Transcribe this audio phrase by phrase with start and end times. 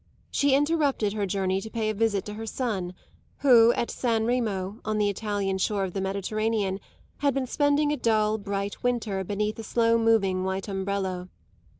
[0.31, 2.95] She interrupted her journey to pay a visit to her son,
[3.41, 6.79] who at San Remo, on the Italian shore of the Mediterranean,
[7.17, 11.29] had been spending a dull, bright winter beneath a slow moving white umbrella.